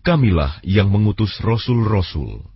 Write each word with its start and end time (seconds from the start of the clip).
kamilah 0.00 0.64
yang 0.64 0.88
mengutus 0.88 1.36
rasul-rasul. 1.44 2.55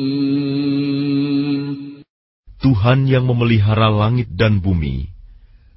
Tuhan 2.81 3.05
yang 3.05 3.29
memelihara 3.29 3.93
langit 3.93 4.25
dan 4.33 4.57
bumi, 4.57 5.05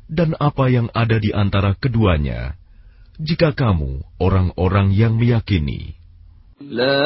dan 0.09 0.33
apa 0.41 0.73
yang 0.73 0.89
ada 0.97 1.21
di 1.21 1.37
antara 1.37 1.77
keduanya, 1.77 2.57
jika 3.21 3.53
kamu 3.53 4.01
orang-orang 4.17 4.89
yang 4.89 5.13
meyakini. 5.13 6.01
La 6.65 6.97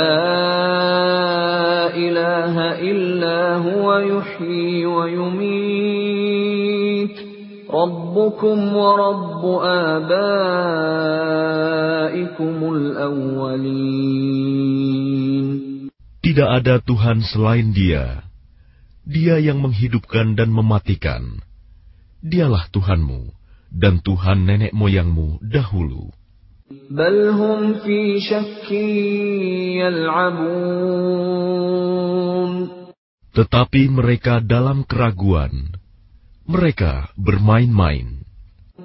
ilaha 1.99 2.79
illa 2.79 3.59
huwa 3.59 4.07
yuhyi 4.07 4.87
wa 4.87 5.11
yumit. 5.11 5.59
Rabbukum 7.67 8.59
wa 8.71 8.91
Rabbu. 8.95 9.55
Tidak 16.23 16.47
ada 16.47 16.79
Tuhan 16.87 17.19
selain 17.27 17.75
dia 17.75 18.28
Dia 19.08 19.36
yang 19.40 19.60
menghidupkan 19.60 20.40
dan 20.40 20.50
mematikan. 20.52 21.44
Dialah 22.24 22.72
Tuhanmu 22.72 23.36
dan 23.74 24.00
Tuhan 24.00 24.48
nenek 24.48 24.72
moyangmu 24.72 25.44
dahulu. 25.44 26.14
بل 26.90 27.30
هم 27.30 27.74
في 27.74 28.20
شك 28.20 28.72
يلعبون 29.84 31.44
Tetapi 33.34 33.90
mereka 33.90 34.38
dalam 34.46 34.86
keraguan. 34.86 35.74
Mereka 36.46 37.18
bermain-main. 37.18 38.24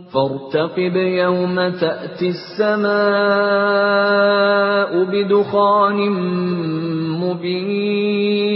فارتقب 0.09 0.97
يوم 0.97 1.56
تأتي 1.69 2.28
السماء 2.28 2.88
بدخان 5.04 5.98
مبين 7.20 8.48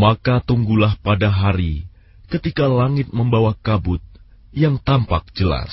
Maka 0.00 0.40
tunggulah 0.40 0.96
pada 1.04 1.28
hari 1.28 1.84
ketika 2.32 2.64
langit 2.64 3.12
membawa 3.12 3.52
kabut 3.60 4.00
yang 4.48 4.80
tampak 4.80 5.28
jelas. 5.36 5.68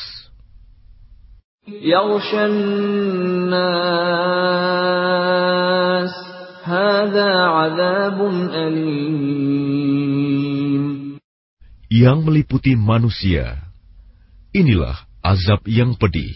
Yang 11.88 12.18
meliputi 12.20 12.76
manusia, 12.76 13.64
inilah 14.52 15.08
azab 15.24 15.64
yang 15.72 15.96
pedih. 15.96 16.36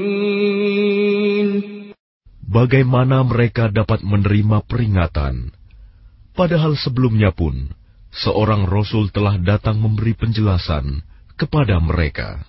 bagaimana 2.51 3.23
mereka 3.23 3.71
dapat 3.71 4.03
menerima 4.03 4.67
peringatan, 4.67 5.55
padahal 6.35 6.75
sebelumnya 6.75 7.31
pun 7.31 7.71
seorang 8.11 8.67
rasul 8.67 9.07
telah 9.07 9.39
datang 9.39 9.79
memberi 9.79 10.11
penjelasan 10.11 10.99
kepada 11.39 11.79
mereka. 11.79 12.43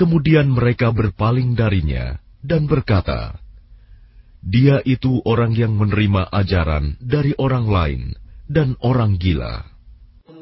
Kemudian 0.00 0.46
mereka 0.48 0.88
berpaling 0.94 1.58
darinya 1.58 2.14
dan 2.40 2.70
berkata, 2.70 3.36
"Dia 4.38 4.78
itu 4.86 5.18
orang 5.26 5.50
yang 5.56 5.74
menerima 5.74 6.30
ajaran 6.30 6.94
dari 7.02 7.34
orang 7.34 7.66
lain." 7.66 8.29
dan 8.49 8.77
orang 8.81 9.17
gila." 9.17 9.75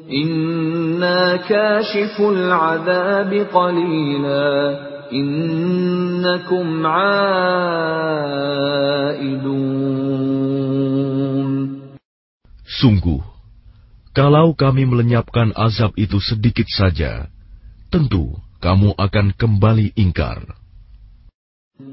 إنا 0.04 1.36
كاشف 1.36 2.20
العذاب 2.20 3.32
قليلا 3.52 4.52
إنكم 5.12 6.86
عائدون 6.86 7.24
Sungguh, 12.84 13.22
kalau 14.12 14.52
kami 14.52 14.84
melenyapkan 14.84 15.56
azab 15.56 15.96
itu 15.96 16.20
sedikit 16.20 16.68
saja, 16.68 17.32
tentu 17.88 18.34
kamu 18.60 18.92
akan 18.98 19.32
kembali 19.32 19.96
ingkar. 19.96 20.44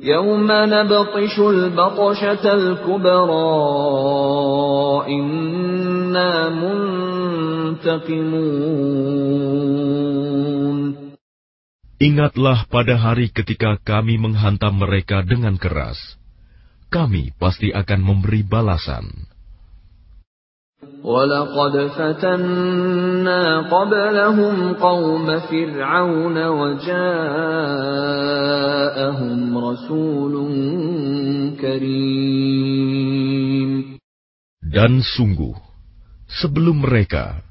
يوم 0.01 0.47
نبطش 0.51 1.39
البطشة 1.39 2.53
الكبرى 2.53 3.51
إنا 5.09 5.41
منتقمون 5.41 5.74
Ingatlah 12.01 12.65
pada 12.65 12.97
hari 12.97 13.29
ketika 13.29 13.77
kami 13.81 14.17
menghantam 14.17 14.81
mereka 14.81 15.21
dengan 15.21 15.55
keras. 15.61 16.21
kami 16.91 17.31
pasti 17.39 17.71
akan 17.71 18.03
memberi 18.03 18.43
balasan. 18.43 19.31
ولقد 21.01 21.97
فتنا 21.97 23.43
قبلهم 23.73 24.73
قوم 24.73 25.39
فرعون 25.39 26.37
وجاءهم 26.37 26.97
رسول 29.57 30.33
كريم 31.57 32.61
Dan 34.71 35.01
sungguh, 35.01 35.57
Sebelum 36.26 36.82
mereka, 36.82 37.46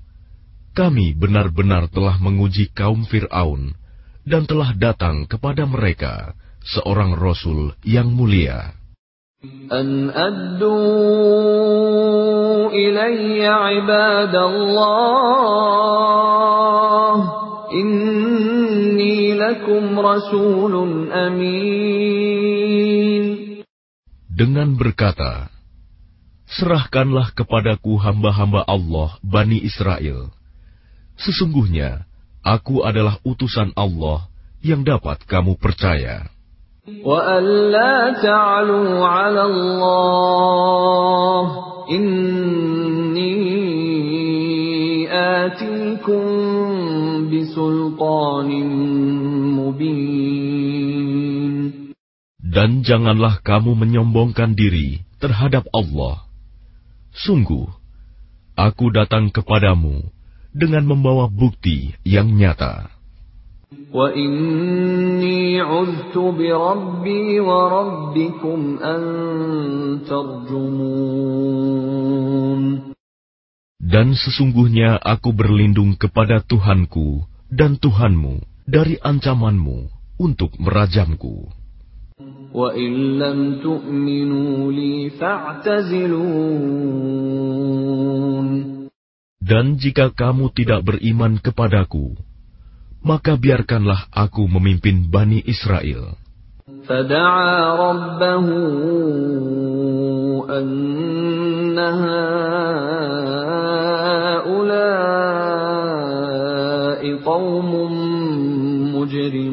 kami 0.76 1.16
benar-benar 1.16 1.88
telah 1.88 2.20
menguji 2.20 2.76
kaum 2.76 3.08
Fir'aun 3.08 3.72
dan 4.28 4.44
telah 4.44 4.76
datang 4.76 5.24
kepada 5.24 5.64
mereka 5.64 6.36
seorang 6.66 7.16
Rasul 7.16 7.72
yang 7.88 8.12
mulia. 8.12 8.76
An 9.72 10.10
addu 10.10 10.76
ilayya 12.74 13.78
ibadallah 13.80 14.76
inni 17.72 19.38
lakum 19.38 19.94
rasulun 19.96 21.14
amin. 21.14 21.96
Dengan 24.36 24.76
berkata, 24.76 25.55
Serahkanlah 26.46 27.34
kepadaku 27.34 27.98
hamba-hamba 27.98 28.62
Allah, 28.70 29.18
Bani 29.26 29.66
Israel. 29.66 30.30
Sesungguhnya, 31.18 32.06
aku 32.46 32.86
adalah 32.86 33.18
utusan 33.26 33.74
Allah 33.74 34.30
yang 34.62 34.86
dapat 34.86 35.26
kamu 35.26 35.58
percaya. 35.58 36.30
Dan 52.56 52.86
janganlah 52.86 53.42
kamu 53.42 53.72
menyombongkan 53.74 54.54
diri 54.54 55.02
terhadap 55.18 55.66
Allah. 55.74 56.25
Sungguh, 57.16 57.64
aku 58.60 58.92
datang 58.92 59.32
kepadamu 59.32 60.04
dengan 60.52 60.84
membawa 60.84 61.32
bukti 61.32 61.96
yang 62.04 62.36
nyata. 62.36 62.92
Dan 73.80 74.08
sesungguhnya 74.12 75.00
aku 75.00 75.30
berlindung 75.32 75.96
kepada 75.96 76.44
Tuhanku 76.44 77.24
dan 77.48 77.80
Tuhanmu 77.80 78.44
dari 78.68 79.00
ancamanmu 79.00 79.88
untuk 80.20 80.52
merajamku. 80.60 81.65
وإن 82.55 83.19
لم 83.19 83.39
تؤمنوا 83.63 84.73
لي 84.73 85.11
فاعتزلون 85.11 86.61
Dan 89.41 89.83
jika 89.83 90.15
kamu 90.15 90.55
tidak 90.55 90.87
beriman 90.87 91.43
kepadaku, 91.43 92.15
maka 93.03 93.35
biarkanlah 93.35 94.07
aku 94.15 94.47
memimpin 94.47 95.11
Bani 95.11 95.43
Israel. 95.43 96.15
فدعا 96.87 97.77
ربه 97.77 98.47
أن 100.59 101.79
هؤلاء 101.79 103.11
قوم 107.25 107.71
مجرمون 108.95 109.44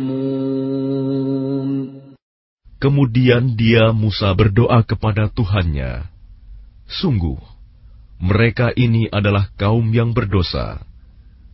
Kemudian 2.83 3.55
dia 3.55 3.95
Musa 3.95 4.35
berdoa 4.35 4.83
kepada 4.83 5.31
Tuhannya, 5.31 6.03
"Sungguh, 6.91 7.39
mereka 8.19 8.75
ini 8.75 9.07
adalah 9.07 9.55
kaum 9.55 9.87
yang 9.95 10.11
berdosa. 10.11 10.83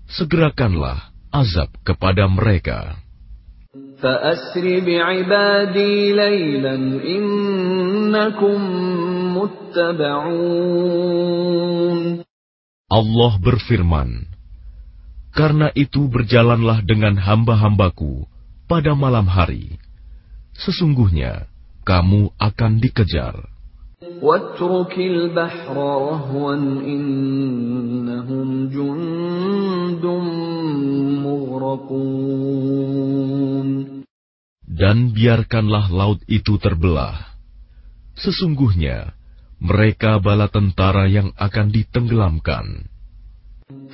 Segerakanlah 0.09 1.13
azab 1.29 1.69
kepada 1.85 2.25
mereka." 2.33 2.97
Allah 12.89 13.33
berfirman, 13.37 14.09
"Karena 15.37 15.69
itu 15.77 16.09
berjalanlah 16.09 16.81
dengan 16.89 17.21
hamba-hambaku 17.21 18.25
pada 18.65 18.97
malam 18.97 19.29
hari." 19.29 19.88
Sesungguhnya 20.59 21.47
kamu 21.87 22.35
akan 22.35 22.73
dikejar. 22.83 23.35
Dan 34.69 34.97
biarkanlah 35.15 35.87
laut 35.91 36.21
itu 36.27 36.55
terbelah. 36.59 37.17
Sesungguhnya 38.19 39.15
mereka 39.63 40.19
bala 40.19 40.51
tentara 40.51 41.07
yang 41.07 41.31
akan 41.39 41.71
ditenggelamkan. 41.71 42.98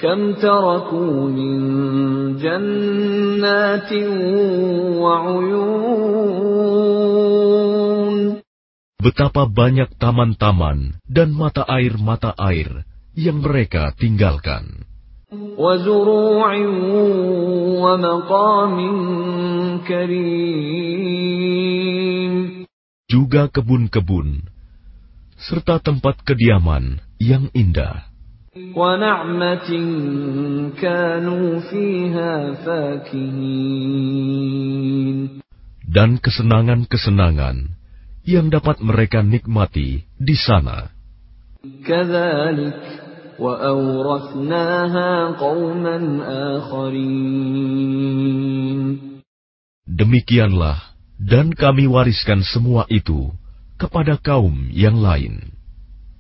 كم 0.01 0.33
تركوا 0.33 1.29
من 1.29 1.57
جنات 2.37 3.93
وعيون 5.03 6.49
Betapa 8.99 9.47
banyak 9.47 9.95
taman-taman 9.95 10.99
dan 11.07 11.31
mata 11.31 11.63
air-mata 11.63 12.35
air 12.35 12.83
yang 13.15 13.39
mereka 13.39 13.95
tinggalkan. 13.95 14.83
وزروع 15.31 16.51
ومقام 17.79 18.77
كريم 19.87 21.39
Juga 23.09 23.47
kebun-kebun, 23.49 24.45
serta 25.39 25.79
tempat 25.81 26.21
kediaman 26.27 26.99
yang 27.17 27.49
indah. 27.57 28.05
ونعمة 28.75 29.69
كانوا 30.81 31.59
فيها 31.59 32.53
فاكهين 32.65 34.39
dan 35.89 36.21
kesenangan-kesenangan 36.21 37.73
yang 38.21 38.53
dapat 38.53 38.77
mereka 38.77 39.25
nikmati 39.25 40.05
di 40.21 40.35
sana. 40.37 40.93
كذلك 41.85 42.79
وأورثناها 43.39 45.11
قوما 45.41 45.97
آخرين 46.61 47.99
Demikianlah, 49.89 50.79
dan 51.19 51.51
kami 51.51 51.89
wariskan 51.89 52.45
semua 52.45 52.87
itu 52.87 53.33
kepada 53.75 54.15
kaum 54.15 54.71
yang 54.71 55.01
lain. 55.01 55.52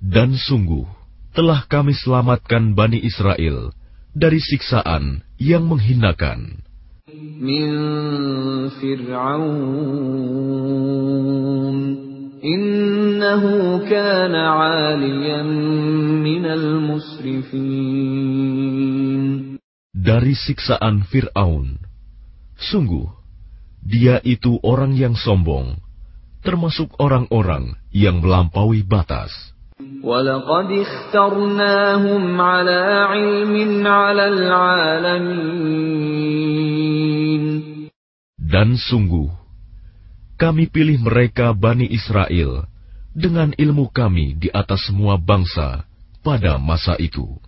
Dan 0.00 0.38
sungguh, 0.38 0.86
telah 1.36 1.68
kami 1.68 1.92
selamatkan 1.92 2.72
Bani 2.72 3.02
Israel 3.04 3.74
dari 4.16 4.40
siksaan 4.40 5.20
yang 5.36 5.68
menghinakan. 5.68 6.64
Dari 19.96 20.34
siksaan 20.36 20.96
Fir'aun 21.10 21.66
Sungguh, 22.56 23.25
dia 23.86 24.18
itu 24.26 24.58
orang 24.66 24.98
yang 24.98 25.14
sombong, 25.14 25.78
termasuk 26.42 26.90
orang-orang 26.98 27.78
yang 27.94 28.18
melampaui 28.18 28.82
batas. 28.82 29.30
Dan 38.36 38.68
sungguh, 38.74 39.28
kami 40.34 40.64
pilih 40.66 40.98
mereka 41.06 41.54
Bani 41.54 41.86
Israel 41.86 42.66
dengan 43.14 43.54
ilmu 43.54 43.88
kami 43.94 44.34
di 44.34 44.50
atas 44.50 44.90
semua 44.90 45.14
bangsa 45.14 45.86
pada 46.26 46.58
masa 46.58 46.98
itu. 46.98 47.38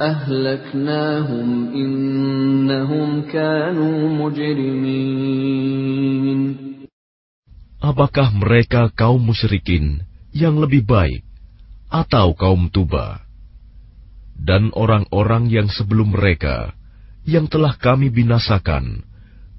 أهلكناهم 0.00 1.48
إنهم 1.74 3.22
كانوا 3.30 3.98
مجرمين 4.20 5.62
Apakah 7.82 8.30
mereka 8.30 8.94
kaum 8.94 9.18
musyrikin 9.18 10.06
yang 10.30 10.54
lebih 10.62 10.86
baik 10.86 11.26
atau 11.90 12.30
kaum 12.38 12.70
tuba? 12.70 13.26
Dan 14.38 14.70
orang-orang 14.70 15.50
yang 15.50 15.66
sebelum 15.66 16.14
mereka 16.14 16.78
yang 17.26 17.50
telah 17.50 17.74
kami 17.74 18.06
binasakan 18.14 19.02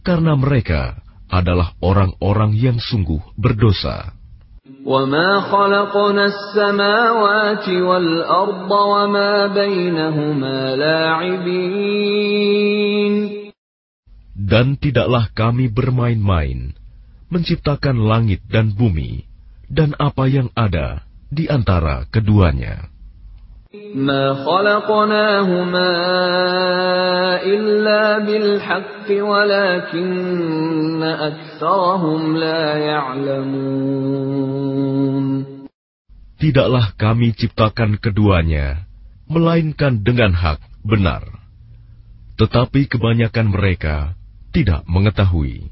karena 0.08 0.40
mereka 0.40 1.04
adalah 1.28 1.76
orang-orang 1.84 2.56
yang 2.56 2.80
sungguh 2.80 3.20
berdosa. 3.36 4.16
وما 4.86 5.40
خلقنا 5.52 6.26
السماوات 6.26 7.70
والأرض 7.70 8.72
وما 8.72 9.48
بينهما 9.48 10.76
لاعبين 10.76 12.34
Dan 14.44 14.76
tidaklah 14.80 15.32
kami 15.32 15.72
bermain-main 15.72 16.76
menciptakan 17.32 18.06
langit 18.06 18.46
dan 18.48 18.72
bumi 18.76 19.26
dan 19.72 19.98
apa 19.98 20.30
yang 20.30 20.54
ada 20.54 21.02
di 21.34 21.50
antara 21.50 22.06
keduanya. 22.14 22.94
ما 23.96 24.34
خلقناهما 24.34 25.92
إلا 27.42 28.20
بالحق 28.20 29.08
ولكن 29.10 31.04
أكثرهم 31.04 32.38
لا 32.38 32.78
يعلمون 32.78 34.14
Tidaklah 36.44 36.92
kami 37.00 37.32
ciptakan 37.40 38.04
keduanya, 38.04 38.84
melainkan 39.32 40.04
dengan 40.04 40.36
hak 40.36 40.60
benar. 40.84 41.24
Tetapi 42.36 42.92
kebanyakan 42.92 43.48
mereka 43.48 44.12
tidak 44.52 44.84
mengetahui. 44.84 45.72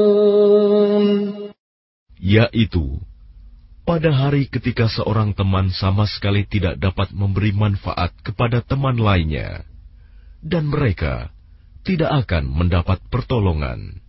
yaitu 2.31 2.95
pada 3.83 4.07
hari 4.15 4.47
ketika 4.47 4.87
seorang 4.87 5.35
teman 5.35 5.67
sama 5.75 6.07
sekali 6.07 6.47
tidak 6.47 6.79
dapat 6.79 7.11
memberi 7.11 7.51
manfaat 7.51 8.15
kepada 8.23 8.63
teman 8.63 8.95
lainnya, 8.95 9.67
dan 10.39 10.71
mereka 10.71 11.33
tidak 11.83 12.23
akan 12.23 12.47
mendapat 12.47 13.03
pertolongan. 13.11 13.99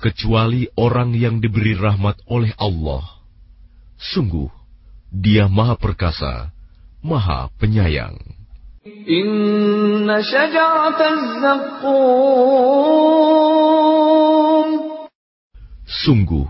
Kecuali 0.00 0.64
orang 0.80 1.10
yang 1.16 1.40
diberi 1.40 1.76
rahmat 1.76 2.20
oleh 2.28 2.52
Allah. 2.56 3.04
Sungguh, 4.00 4.59
dia 5.10 5.50
Maha 5.50 5.74
Perkasa, 5.74 6.54
Maha 7.02 7.50
Penyayang. 7.58 8.18
Inna 8.86 10.22
Sungguh, 15.90 16.48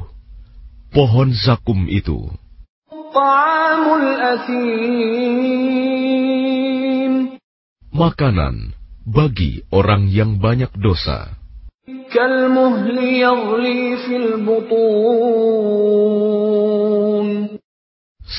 pohon 0.92 1.28
zakum 1.32 1.88
itu 1.88 2.30
makanan 7.90 8.72
bagi 9.04 9.66
orang 9.74 10.08
yang 10.08 10.38
banyak 10.38 10.70
dosa 10.78 11.34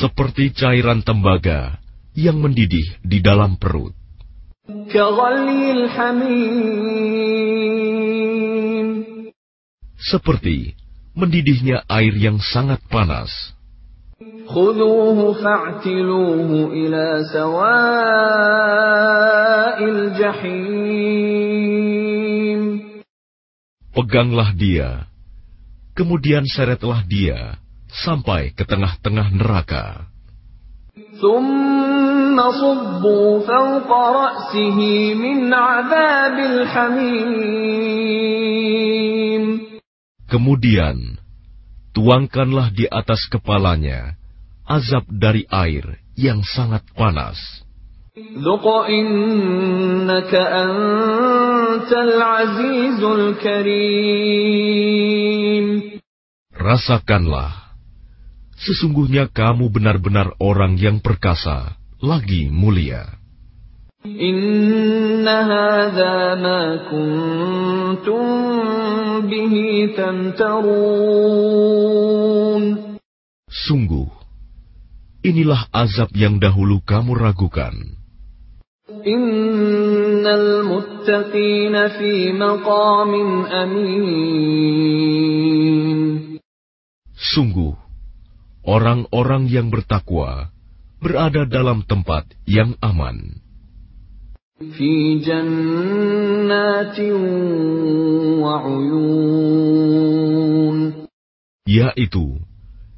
seperti 0.02 0.50
cairan 0.58 1.06
tembaga 1.06 1.78
yang 2.18 2.42
mendidih 2.42 2.98
di 3.06 3.22
dalam 3.22 3.54
perut. 3.62 3.94
Seperti 10.02 10.74
mendidihnya 11.14 11.86
air 11.86 12.18
yang 12.18 12.42
sangat 12.42 12.82
panas. 12.90 13.30
Peganglah 23.92 24.50
dia, 24.58 25.06
kemudian 25.94 26.44
seretlah 26.50 27.06
dia 27.06 27.62
sampai 27.92 28.56
ke 28.56 28.64
tengah-tengah 28.64 29.28
neraka. 29.36 30.08
Kemudian, 40.32 41.20
tuangkanlah 41.92 42.72
di 42.72 42.88
atas 42.88 43.28
kepalanya 43.28 44.16
azab 44.64 45.04
dari 45.12 45.44
air 45.52 46.00
yang 46.16 46.40
sangat 46.48 46.88
panas. 46.96 47.38
Rasakanlah, 56.56 57.71
sesungguhnya 58.62 59.34
kamu 59.34 59.74
benar-benar 59.74 60.38
orang 60.38 60.78
yang 60.78 61.02
perkasa, 61.02 61.78
lagi 62.02 62.50
mulia. 62.50 63.18
Sungguh, 73.52 74.10
inilah 75.22 75.62
azab 75.70 76.10
yang 76.18 76.42
dahulu 76.42 76.82
kamu 76.82 77.14
ragukan. 77.14 77.76
Sungguh, 87.22 87.74
orang-orang 88.67 89.47
yang 89.51 89.71
bertakwa 89.71 90.51
berada 90.99 91.45
dalam 91.47 91.85
tempat 91.87 92.27
yang 92.49 92.75
aman, 92.81 93.47
في 94.57 95.21
جنات 95.21 97.01
وعيون 98.41 99.77
yaitu 101.69 102.41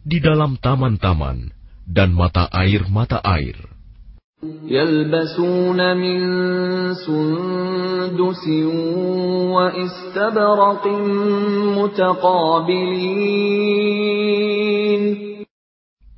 di 0.07 0.23
dalam 0.23 0.55
taman-taman 0.63 1.51
dan 1.83 2.15
mata 2.15 2.47
air-mata 2.53 3.19
air. 3.27 3.59
يلبسون 4.71 5.97
من 5.99 6.19
سندس 6.95 8.45
واستبرق 9.51 10.85
متقابلين 11.75 13.19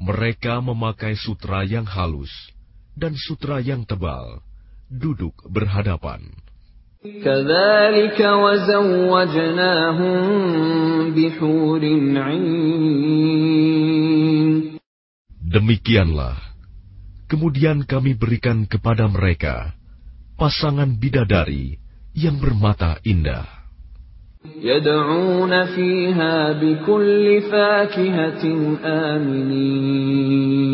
Mereka 0.06 0.62
memakai 0.62 1.18
sutra 1.18 1.66
yang 1.66 1.90
halus 1.90 2.30
dan 2.94 3.18
sutra 3.18 3.58
yang 3.58 3.90
tebal, 3.90 4.38
duduk 4.86 5.34
berhadapan. 5.50 6.30
Demikianlah, 15.42 16.38
kemudian 17.26 17.82
kami 17.90 18.14
berikan 18.14 18.70
kepada 18.70 19.10
mereka 19.10 19.74
pasangan 20.38 20.94
bidadari 21.02 21.82
yang 22.14 22.38
bermata 22.38 23.02
indah. 23.02 23.65
يدعون 24.63 25.65
فيها 25.65 26.53
بكل 26.53 27.41
فاكهة 27.51 28.45
آمنين 28.85 30.71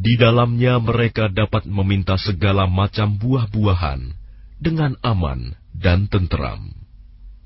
Di 0.00 0.16
dalamnya 0.16 0.80
mereka 0.80 1.28
dapat 1.28 1.68
meminta 1.68 2.16
segala 2.16 2.64
macam 2.64 3.20
buah-buahan 3.20 4.16
dengan 4.56 4.96
aman 5.04 5.52
dan 5.76 6.08
tenteram. 6.08 6.80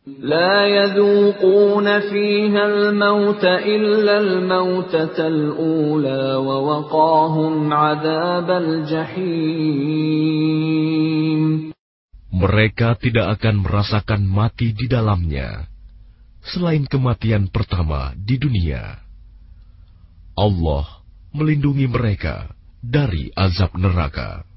لا 0.04 0.66
يذوقون 0.66 2.00
فيها 2.00 2.66
الموت 2.66 3.44
إلا 3.44 4.18
الموتة 4.18 5.26
الأولى 5.26 6.34
ووقاهم 6.34 7.72
عذاب 7.72 8.50
الجحيم 8.50 10.04
mereka 12.39 12.95
tidak 12.95 13.35
akan 13.35 13.67
merasakan 13.67 14.23
mati 14.23 14.71
di 14.71 14.87
dalamnya, 14.87 15.67
selain 16.39 16.87
kematian 16.87 17.51
pertama 17.51 18.15
di 18.15 18.39
dunia. 18.39 18.95
Allah 20.39 21.03
melindungi 21.35 21.83
mereka 21.91 22.47
dari 22.79 23.27
azab 23.35 23.75
neraka. 23.75 24.47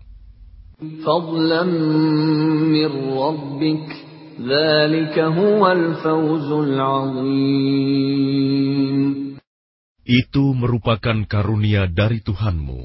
Itu 10.03 10.45
merupakan 10.55 11.19
karunia 11.27 11.87
dari 11.87 12.19
Tuhanmu. 12.23 12.83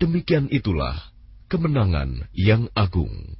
Demikian 0.00 0.48
itulah 0.48 0.96
kemenangan 1.52 2.28
yang 2.32 2.72
agung. 2.72 3.36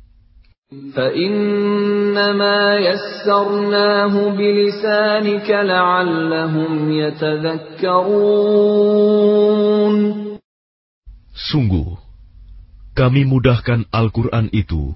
فإنما 0.73 2.77
يسرناه 2.77 4.13
بلسانك 4.37 5.49
لعلهم 5.49 6.91
يتذكرون 6.91 8.29
Sungguh, 11.49 11.97
kami 12.93 13.25
mudahkan 13.25 13.89
Al-Quran 13.89 14.53
itu 14.53 14.93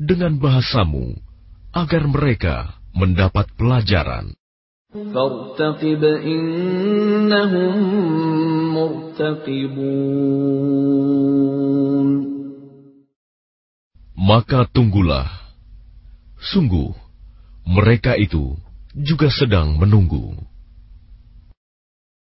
dengan 0.00 0.40
bahasamu 0.40 1.12
agar 1.76 2.08
mereka 2.08 2.80
mendapat 2.96 3.52
pelajaran. 3.58 4.32
فارتقب 4.90 6.02
إنهم 6.02 7.74
مرتقبون 8.74 10.80
Maka 14.25 14.65
tunggulah. 14.65 15.29
Sungguh, 16.41 16.97
mereka 17.61 18.17
itu 18.17 18.57
juga 18.97 19.29
sedang 19.29 19.77
menunggu. 19.77 20.33